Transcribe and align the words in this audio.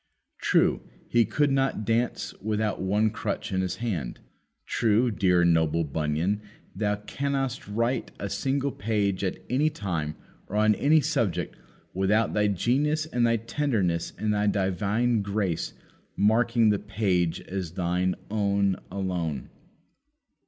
"True, 0.39 0.81
he 1.07 1.25
could 1.25 1.51
not 1.51 1.85
dance 1.85 2.33
without 2.41 2.81
one 2.81 3.11
crutch 3.11 3.51
in 3.51 3.61
his 3.61 3.75
hand." 3.75 4.19
True, 4.65 5.11
dear 5.11 5.43
and 5.43 5.53
noble 5.53 5.83
Bunyan, 5.83 6.41
thou 6.75 6.95
canst 6.95 7.33
not 7.33 7.75
write 7.75 8.09
a 8.19 8.27
single 8.27 8.71
page 8.71 9.23
at 9.23 9.37
any 9.47 9.69
time 9.69 10.15
or 10.47 10.55
on 10.55 10.73
any 10.73 11.01
subject 11.01 11.55
without 11.93 12.33
thy 12.33 12.47
genius 12.47 13.05
and 13.05 13.27
thy 13.27 13.37
tenderness 13.37 14.13
and 14.17 14.33
thy 14.33 14.47
divine 14.47 15.21
grace 15.21 15.75
marking 16.17 16.69
the 16.71 16.79
page 16.79 17.39
as 17.41 17.73
thine 17.73 18.15
own 18.31 18.77
alone! 18.89 19.49